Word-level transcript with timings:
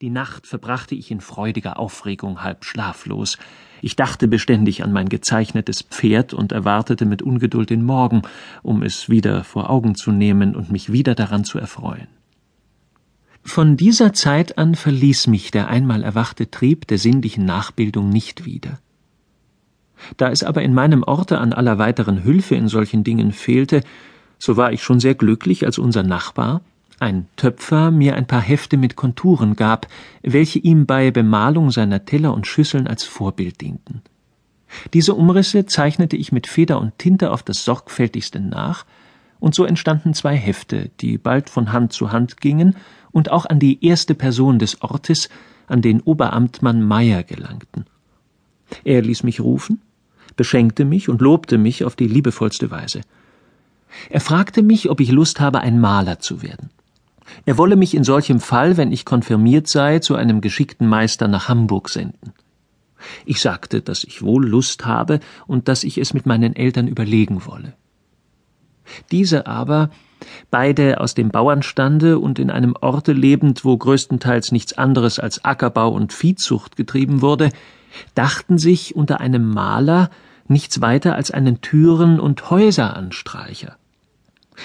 Die 0.00 0.08
Nacht 0.08 0.46
verbrachte 0.46 0.94
ich 0.94 1.10
in 1.10 1.20
freudiger 1.20 1.78
Aufregung, 1.78 2.42
halb 2.42 2.64
schlaflos. 2.64 3.36
Ich 3.82 3.96
dachte 3.96 4.28
beständig 4.28 4.82
an 4.82 4.92
mein 4.92 5.10
gezeichnetes 5.10 5.82
Pferd 5.82 6.32
und 6.32 6.52
erwartete 6.52 7.04
mit 7.04 7.20
Ungeduld 7.20 7.68
den 7.68 7.84
Morgen, 7.84 8.22
um 8.62 8.82
es 8.82 9.10
wieder 9.10 9.44
vor 9.44 9.68
Augen 9.68 9.94
zu 9.94 10.10
nehmen 10.10 10.56
und 10.56 10.72
mich 10.72 10.90
wieder 10.90 11.14
daran 11.14 11.44
zu 11.44 11.58
erfreuen. 11.58 12.08
Von 13.42 13.76
dieser 13.76 14.14
Zeit 14.14 14.56
an 14.56 14.74
verließ 14.74 15.26
mich 15.26 15.50
der 15.50 15.68
einmal 15.68 16.02
erwachte 16.02 16.50
Trieb 16.50 16.86
der 16.86 16.96
sinnlichen 16.96 17.44
Nachbildung 17.44 18.08
nicht 18.08 18.46
wieder. 18.46 18.78
Da 20.16 20.30
es 20.30 20.42
aber 20.42 20.62
in 20.62 20.72
meinem 20.72 21.02
Orte 21.02 21.36
an 21.36 21.52
aller 21.52 21.76
weiteren 21.76 22.24
Hülfe 22.24 22.54
in 22.54 22.68
solchen 22.68 23.04
Dingen 23.04 23.32
fehlte, 23.32 23.82
so 24.38 24.56
war 24.56 24.72
ich 24.72 24.82
schon 24.82 24.98
sehr 24.98 25.14
glücklich, 25.14 25.66
als 25.66 25.76
unser 25.76 26.02
Nachbar, 26.04 26.62
ein 27.00 27.26
Töpfer, 27.36 27.90
mir 27.90 28.14
ein 28.14 28.26
paar 28.26 28.40
Hefte 28.42 28.76
mit 28.76 28.94
Konturen 28.94 29.56
gab, 29.56 29.88
welche 30.22 30.58
ihm 30.58 30.86
bei 30.86 31.10
Bemalung 31.10 31.70
seiner 31.70 32.04
Teller 32.04 32.34
und 32.34 32.46
Schüsseln 32.46 32.86
als 32.86 33.04
Vorbild 33.04 33.60
dienten. 33.60 34.02
Diese 34.92 35.14
Umrisse 35.14 35.66
zeichnete 35.66 36.16
ich 36.16 36.30
mit 36.30 36.46
Feder 36.46 36.80
und 36.80 36.98
Tinte 36.98 37.32
auf 37.32 37.42
das 37.42 37.64
sorgfältigste 37.64 38.40
nach, 38.40 38.84
und 39.40 39.54
so 39.54 39.64
entstanden 39.64 40.12
zwei 40.12 40.36
Hefte, 40.36 40.90
die 41.00 41.16
bald 41.16 41.48
von 41.48 41.72
Hand 41.72 41.94
zu 41.94 42.12
Hand 42.12 42.42
gingen 42.42 42.76
und 43.10 43.30
auch 43.30 43.46
an 43.46 43.58
die 43.58 43.84
erste 43.84 44.14
Person 44.14 44.58
des 44.58 44.82
Ortes, 44.82 45.30
an 45.66 45.80
den 45.80 46.02
Oberamtmann 46.02 46.82
Meyer 46.82 47.22
gelangten. 47.22 47.86
Er 48.84 49.00
ließ 49.00 49.22
mich 49.22 49.40
rufen, 49.40 49.80
beschenkte 50.36 50.84
mich 50.84 51.08
und 51.08 51.22
lobte 51.22 51.56
mich 51.56 51.84
auf 51.84 51.96
die 51.96 52.06
liebevollste 52.06 52.70
Weise. 52.70 53.00
Er 54.10 54.20
fragte 54.20 54.62
mich, 54.62 54.90
ob 54.90 55.00
ich 55.00 55.10
Lust 55.10 55.40
habe, 55.40 55.60
ein 55.60 55.80
Maler 55.80 56.18
zu 56.18 56.42
werden. 56.42 56.70
Er 57.46 57.58
wolle 57.58 57.76
mich 57.76 57.94
in 57.94 58.04
solchem 58.04 58.40
Fall, 58.40 58.76
wenn 58.76 58.92
ich 58.92 59.04
konfirmiert 59.04 59.68
sei, 59.68 59.98
zu 59.98 60.14
einem 60.14 60.40
geschickten 60.40 60.86
Meister 60.86 61.28
nach 61.28 61.48
Hamburg 61.48 61.88
senden. 61.88 62.32
Ich 63.24 63.40
sagte, 63.40 63.80
dass 63.80 64.04
ich 64.04 64.22
wohl 64.22 64.46
Lust 64.46 64.84
habe 64.84 65.20
und 65.46 65.68
dass 65.68 65.84
ich 65.84 65.98
es 65.98 66.12
mit 66.12 66.26
meinen 66.26 66.54
Eltern 66.54 66.86
überlegen 66.86 67.46
wolle. 67.46 67.74
Diese 69.10 69.46
aber, 69.46 69.90
beide 70.50 71.00
aus 71.00 71.14
dem 71.14 71.30
Bauernstande 71.30 72.18
und 72.18 72.38
in 72.38 72.50
einem 72.50 72.74
Orte 72.80 73.12
lebend, 73.12 73.64
wo 73.64 73.76
größtenteils 73.76 74.52
nichts 74.52 74.76
anderes 74.76 75.18
als 75.18 75.44
Ackerbau 75.44 75.90
und 75.90 76.12
Viehzucht 76.12 76.76
getrieben 76.76 77.22
wurde, 77.22 77.50
dachten 78.14 78.58
sich 78.58 78.96
unter 78.96 79.20
einem 79.20 79.48
Maler 79.48 80.10
nichts 80.48 80.80
weiter 80.80 81.14
als 81.14 81.30
einen 81.30 81.60
Türen- 81.60 82.20
und 82.20 82.50
Häuseranstreicher. 82.50 83.76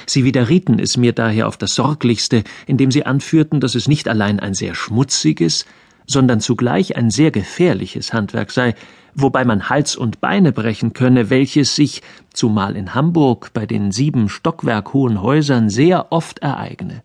Sie 0.05 0.23
widerrieten 0.23 0.79
es 0.79 0.97
mir 0.97 1.13
daher 1.13 1.47
auf 1.47 1.57
das 1.57 1.75
Sorglichste, 1.75 2.43
indem 2.67 2.91
sie 2.91 3.05
anführten, 3.05 3.59
dass 3.59 3.75
es 3.75 3.87
nicht 3.87 4.07
allein 4.07 4.39
ein 4.39 4.53
sehr 4.53 4.75
schmutziges, 4.75 5.65
sondern 6.07 6.39
zugleich 6.39 6.95
ein 6.95 7.09
sehr 7.09 7.31
gefährliches 7.31 8.13
Handwerk 8.13 8.51
sei, 8.51 8.75
wobei 9.15 9.45
man 9.45 9.69
Hals 9.69 9.95
und 9.95 10.21
Beine 10.21 10.51
brechen 10.51 10.93
könne, 10.93 11.29
welches 11.29 11.75
sich, 11.75 12.01
zumal 12.33 12.75
in 12.75 12.93
Hamburg, 12.93 13.51
bei 13.53 13.65
den 13.65 13.91
sieben 13.91 14.29
Stockwerk 14.29 14.93
hohen 14.93 15.21
Häusern 15.21 15.69
sehr 15.69 16.11
oft 16.11 16.39
ereigne. 16.39 17.03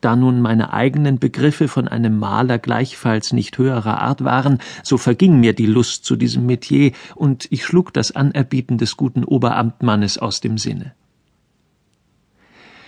Da 0.00 0.16
nun 0.16 0.40
meine 0.40 0.72
eigenen 0.72 1.20
Begriffe 1.20 1.68
von 1.68 1.86
einem 1.86 2.18
Maler 2.18 2.58
gleichfalls 2.58 3.32
nicht 3.32 3.58
höherer 3.58 4.00
Art 4.00 4.24
waren, 4.24 4.58
so 4.82 4.98
verging 4.98 5.38
mir 5.38 5.52
die 5.52 5.66
Lust 5.66 6.04
zu 6.04 6.16
diesem 6.16 6.46
Metier, 6.46 6.92
und 7.14 7.46
ich 7.50 7.64
schlug 7.64 7.92
das 7.92 8.10
Anerbieten 8.10 8.78
des 8.78 8.96
guten 8.96 9.22
Oberamtmannes 9.22 10.18
aus 10.18 10.40
dem 10.40 10.58
Sinne. 10.58 10.94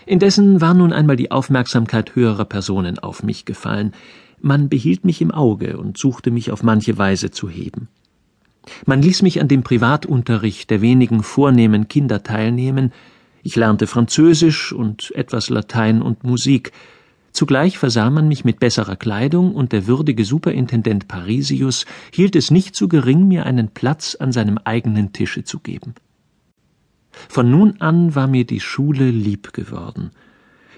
Indessen 0.06 0.60
war 0.60 0.74
nun 0.74 0.92
einmal 0.92 1.16
die 1.16 1.30
Aufmerksamkeit 1.30 2.14
höherer 2.14 2.44
Personen 2.44 2.98
auf 2.98 3.22
mich 3.22 3.44
gefallen. 3.44 3.92
Man 4.40 4.68
behielt 4.68 5.04
mich 5.04 5.20
im 5.20 5.30
Auge 5.30 5.76
und 5.78 5.98
suchte 5.98 6.30
mich 6.30 6.50
auf 6.50 6.62
manche 6.62 6.96
Weise 6.98 7.30
zu 7.30 7.48
heben. 7.48 7.88
Man 8.86 9.02
ließ 9.02 9.22
mich 9.22 9.40
an 9.40 9.48
dem 9.48 9.62
Privatunterricht 9.62 10.70
der 10.70 10.80
wenigen 10.80 11.22
vornehmen 11.22 11.88
Kinder 11.88 12.22
teilnehmen, 12.22 12.92
ich 13.42 13.56
lernte 13.56 13.86
Französisch 13.86 14.72
und 14.72 15.12
etwas 15.14 15.48
Latein 15.48 16.02
und 16.02 16.24
Musik, 16.24 16.72
Zugleich 17.32 17.78
versah 17.78 18.10
man 18.10 18.28
mich 18.28 18.44
mit 18.44 18.58
besserer 18.58 18.96
Kleidung, 18.96 19.54
und 19.54 19.72
der 19.72 19.86
würdige 19.86 20.24
Superintendent 20.24 21.06
Parisius 21.08 21.86
hielt 22.12 22.34
es 22.34 22.50
nicht 22.50 22.74
zu 22.74 22.88
gering, 22.88 23.28
mir 23.28 23.46
einen 23.46 23.68
Platz 23.68 24.16
an 24.18 24.32
seinem 24.32 24.58
eigenen 24.58 25.12
Tische 25.12 25.44
zu 25.44 25.60
geben. 25.60 25.94
Von 27.28 27.50
nun 27.50 27.80
an 27.80 28.14
war 28.14 28.26
mir 28.26 28.44
die 28.44 28.60
Schule 28.60 29.10
lieb 29.10 29.52
geworden. 29.52 30.10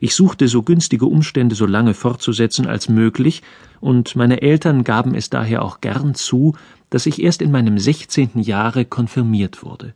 Ich 0.01 0.15
suchte 0.17 0.49
so 0.49 0.63
günstige 0.63 1.07
Umstände 1.07 1.55
so 1.55 1.65
lange 1.65 1.95
fortzusetzen 1.95 2.67
als 2.67 2.89
möglich, 2.89 3.43
und 3.81 4.17
meine 4.17 4.43
Eltern 4.43 4.85
gaben 4.85 5.15
es 5.15 5.31
daher 5.31 5.63
auch 5.63 5.81
gern 5.81 6.15
zu, 6.15 6.57
dass 6.91 7.07
ich 7.07 7.23
erst 7.23 7.41
in 7.41 7.53
meinem 7.53 7.79
sechzehnten 7.79 8.41
Jahre 8.41 8.85
konfirmiert 8.85 9.63
wurde. 9.63 9.95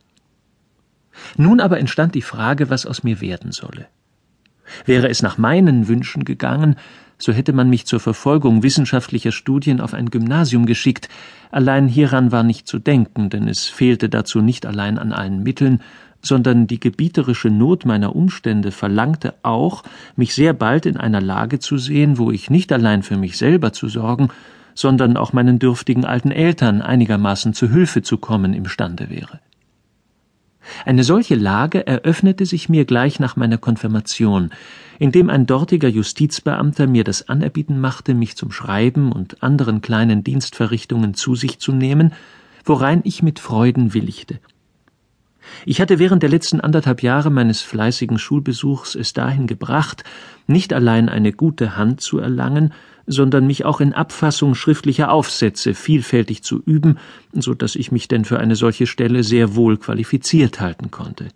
Nun 1.35 1.59
aber 1.59 1.79
entstand 1.79 2.15
die 2.15 2.21
Frage, 2.21 2.69
was 2.69 2.85
aus 2.85 3.03
mir 3.03 3.21
werden 3.21 3.51
solle. 3.51 3.87
Wäre 4.85 5.09
es 5.09 5.21
nach 5.21 5.37
meinen 5.37 5.87
Wünschen 5.87 6.25
gegangen, 6.25 6.75
so 7.17 7.33
hätte 7.33 7.51
man 7.51 7.69
mich 7.69 7.85
zur 7.85 7.99
Verfolgung 7.99 8.63
wissenschaftlicher 8.63 9.31
Studien 9.31 9.81
auf 9.81 9.93
ein 9.93 10.09
Gymnasium 10.09 10.65
geschickt, 10.65 11.09
allein 11.51 11.87
hieran 11.87 12.31
war 12.31 12.43
nicht 12.43 12.67
zu 12.67 12.79
denken, 12.79 13.29
denn 13.29 13.47
es 13.47 13.65
fehlte 13.65 14.07
dazu 14.07 14.41
nicht 14.41 14.65
allein 14.65 14.99
an 14.99 15.11
allen 15.11 15.41
Mitteln, 15.43 15.81
sondern 16.21 16.67
die 16.67 16.79
gebieterische 16.79 17.49
Not 17.49 17.85
meiner 17.85 18.15
Umstände 18.15 18.71
verlangte 18.71 19.33
auch, 19.43 19.83
mich 20.15 20.33
sehr 20.33 20.53
bald 20.53 20.85
in 20.85 20.97
einer 20.97 21.21
Lage 21.21 21.59
zu 21.59 21.77
sehen, 21.77 22.17
wo 22.17 22.31
ich 22.31 22.49
nicht 22.49 22.71
allein 22.71 23.03
für 23.03 23.17
mich 23.17 23.37
selber 23.37 23.73
zu 23.73 23.87
sorgen, 23.87 24.29
sondern 24.73 25.17
auch 25.17 25.33
meinen 25.33 25.59
dürftigen 25.59 26.05
alten 26.05 26.31
Eltern 26.31 26.81
einigermaßen 26.81 27.53
zu 27.53 27.69
Hilfe 27.69 28.03
zu 28.03 28.17
kommen 28.17 28.53
imstande 28.53 29.09
wäre. 29.09 29.39
Eine 30.85 31.03
solche 31.03 31.35
Lage 31.35 31.87
eröffnete 31.87 32.45
sich 32.45 32.69
mir 32.69 32.85
gleich 32.85 33.19
nach 33.19 33.35
meiner 33.35 33.57
Konfirmation, 33.57 34.51
indem 34.99 35.29
ein 35.29 35.45
dortiger 35.45 35.87
Justizbeamter 35.87 36.87
mir 36.87 37.03
das 37.03 37.29
Anerbieten 37.29 37.79
machte, 37.79 38.13
mich 38.13 38.35
zum 38.35 38.51
Schreiben 38.51 39.11
und 39.11 39.41
anderen 39.43 39.81
kleinen 39.81 40.23
Dienstverrichtungen 40.23 41.13
zu 41.13 41.35
sich 41.35 41.59
zu 41.59 41.71
nehmen, 41.71 42.13
worein 42.65 43.01
ich 43.03 43.23
mit 43.23 43.39
Freuden 43.39 43.93
willigte. 43.93 44.39
Ich 45.65 45.81
hatte 45.81 45.99
während 45.99 46.23
der 46.23 46.29
letzten 46.29 46.61
anderthalb 46.61 47.03
Jahre 47.03 47.29
meines 47.29 47.61
fleißigen 47.61 48.19
Schulbesuchs 48.19 48.95
es 48.95 49.13
dahin 49.13 49.47
gebracht, 49.47 50.03
nicht 50.47 50.73
allein 50.73 51.09
eine 51.09 51.33
gute 51.33 51.77
Hand 51.77 52.01
zu 52.01 52.19
erlangen, 52.19 52.73
sondern 53.05 53.47
mich 53.47 53.65
auch 53.65 53.79
in 53.79 53.93
Abfassung 53.93 54.53
schriftlicher 54.53 55.11
Aufsätze 55.11 55.73
vielfältig 55.73 56.43
zu 56.43 56.61
üben, 56.65 56.97
so 57.33 57.53
dass 57.53 57.75
ich 57.75 57.91
mich 57.91 58.07
denn 58.07 58.25
für 58.25 58.39
eine 58.39 58.55
solche 58.55 58.85
Stelle 58.85 59.23
sehr 59.23 59.55
wohl 59.55 59.77
qualifiziert 59.77 60.59
halten 60.59 60.91
konnte. 60.91 61.29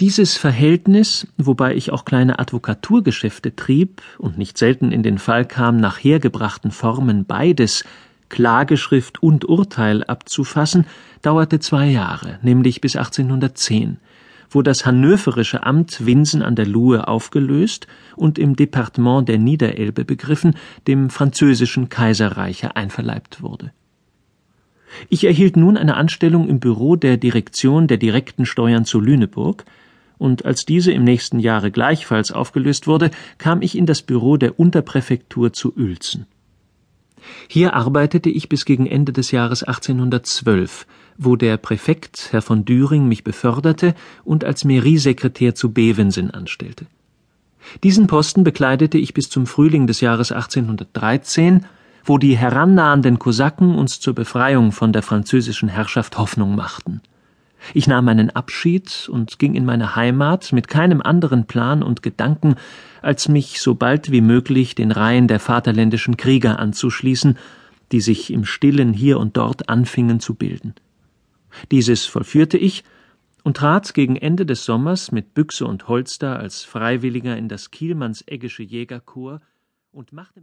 Dieses 0.00 0.36
Verhältnis, 0.36 1.26
wobei 1.36 1.74
ich 1.74 1.92
auch 1.92 2.04
kleine 2.04 2.38
Advokaturgeschäfte 2.38 3.54
trieb 3.54 4.00
und 4.18 4.38
nicht 4.38 4.56
selten 4.56 4.92
in 4.92 5.02
den 5.02 5.18
Fall 5.18 5.44
kam, 5.44 5.76
nach 5.76 5.98
hergebrachten 5.98 6.70
Formen 6.70 7.24
beides 7.24 7.84
Klageschrift 8.32 9.22
und 9.22 9.44
Urteil 9.44 10.02
abzufassen, 10.04 10.86
dauerte 11.20 11.60
zwei 11.60 11.86
Jahre, 11.86 12.38
nämlich 12.42 12.80
bis 12.80 12.96
1810, 12.96 13.98
wo 14.50 14.62
das 14.62 14.86
hannoverische 14.86 15.64
Amt 15.64 16.06
Winsen 16.06 16.42
an 16.42 16.56
der 16.56 16.66
Luhe 16.66 17.06
aufgelöst 17.06 17.86
und 18.16 18.38
im 18.38 18.56
Departement 18.56 19.28
der 19.28 19.38
Niederelbe 19.38 20.06
begriffen, 20.06 20.56
dem 20.86 21.10
französischen 21.10 21.90
Kaiserreiche 21.90 22.74
einverleibt 22.74 23.42
wurde. 23.42 23.70
Ich 25.10 25.24
erhielt 25.24 25.58
nun 25.58 25.76
eine 25.76 25.96
Anstellung 25.96 26.48
im 26.48 26.58
Büro 26.58 26.96
der 26.96 27.18
Direktion 27.18 27.86
der 27.86 27.98
direkten 27.98 28.46
Steuern 28.46 28.86
zu 28.86 28.98
Lüneburg, 28.98 29.64
und 30.16 30.44
als 30.44 30.64
diese 30.64 30.92
im 30.92 31.04
nächsten 31.04 31.38
Jahre 31.38 31.70
gleichfalls 31.70 32.30
aufgelöst 32.30 32.86
wurde, 32.86 33.10
kam 33.38 33.60
ich 33.60 33.76
in 33.76 33.86
das 33.86 34.02
Büro 34.02 34.36
der 34.36 34.58
Unterpräfektur 34.58 35.52
zu 35.52 35.76
Uelzen. 35.76 36.26
Hier 37.48 37.74
arbeitete 37.74 38.30
ich 38.30 38.48
bis 38.48 38.64
gegen 38.64 38.86
Ende 38.86 39.12
des 39.12 39.30
Jahres 39.30 39.62
1812, 39.62 40.86
wo 41.18 41.36
der 41.36 41.56
Präfekt, 41.56 42.28
Herr 42.32 42.42
von 42.42 42.64
Düring, 42.64 43.08
mich 43.08 43.24
beförderte 43.24 43.94
und 44.24 44.44
als 44.44 44.64
Mairie-Sekretär 44.64 45.54
zu 45.54 45.72
Bevensen 45.72 46.30
anstellte. 46.30 46.86
Diesen 47.82 48.06
Posten 48.06 48.44
bekleidete 48.44 48.98
ich 48.98 49.14
bis 49.14 49.30
zum 49.30 49.46
Frühling 49.46 49.86
des 49.86 50.00
Jahres 50.00 50.32
1813, 50.32 51.66
wo 52.04 52.18
die 52.18 52.36
herannahenden 52.36 53.18
Kosaken 53.18 53.76
uns 53.76 54.00
zur 54.00 54.14
Befreiung 54.14 54.72
von 54.72 54.92
der 54.92 55.02
französischen 55.02 55.68
Herrschaft 55.68 56.18
Hoffnung 56.18 56.56
machten. 56.56 57.00
Ich 57.74 57.86
nahm 57.86 58.04
meinen 58.04 58.30
Abschied 58.30 59.08
und 59.10 59.38
ging 59.38 59.54
in 59.54 59.64
meine 59.64 59.96
Heimat 59.96 60.52
mit 60.52 60.68
keinem 60.68 61.00
anderen 61.00 61.46
Plan 61.46 61.82
und 61.82 62.02
Gedanken, 62.02 62.56
als 63.02 63.28
mich 63.28 63.60
so 63.60 63.74
bald 63.74 64.10
wie 64.10 64.20
möglich 64.20 64.74
den 64.74 64.90
Reihen 64.90 65.28
der 65.28 65.40
vaterländischen 65.40 66.16
Krieger 66.16 66.58
anzuschließen, 66.58 67.38
die 67.92 68.00
sich 68.00 68.32
im 68.32 68.44
Stillen 68.44 68.92
hier 68.92 69.18
und 69.18 69.36
dort 69.36 69.68
anfingen 69.68 70.20
zu 70.20 70.34
bilden. 70.34 70.74
Dieses 71.70 72.06
vollführte 72.06 72.58
ich 72.58 72.84
und 73.42 73.56
trat 73.58 73.94
gegen 73.94 74.16
Ende 74.16 74.46
des 74.46 74.64
Sommers 74.64 75.12
mit 75.12 75.34
Büchse 75.34 75.66
und 75.66 75.88
Holster 75.88 76.38
als 76.38 76.64
Freiwilliger 76.64 77.36
in 77.36 77.48
das 77.48 77.70
Kielmannseggische 77.70 78.62
Jägerkorps 78.62 79.44
und 79.90 80.12
machte 80.12 80.30